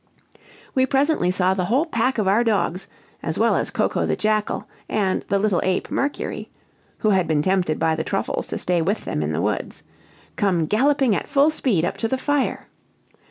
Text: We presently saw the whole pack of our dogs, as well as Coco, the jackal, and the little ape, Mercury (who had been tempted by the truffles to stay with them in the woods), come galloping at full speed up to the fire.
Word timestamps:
We 0.73 0.87
presently 0.87 1.29
saw 1.29 1.53
the 1.53 1.65
whole 1.65 1.85
pack 1.85 2.17
of 2.17 2.27
our 2.27 2.43
dogs, 2.43 2.87
as 3.21 3.37
well 3.37 3.55
as 3.55 3.69
Coco, 3.69 4.07
the 4.07 4.15
jackal, 4.15 4.67
and 4.89 5.21
the 5.27 5.37
little 5.37 5.61
ape, 5.63 5.91
Mercury 5.91 6.49
(who 6.97 7.11
had 7.11 7.27
been 7.27 7.43
tempted 7.43 7.77
by 7.77 7.93
the 7.93 8.03
truffles 8.03 8.47
to 8.47 8.57
stay 8.57 8.81
with 8.81 9.05
them 9.05 9.21
in 9.21 9.31
the 9.31 9.43
woods), 9.43 9.83
come 10.37 10.65
galloping 10.65 11.15
at 11.15 11.27
full 11.27 11.51
speed 11.51 11.85
up 11.85 11.97
to 11.97 12.07
the 12.07 12.17
fire. 12.17 12.67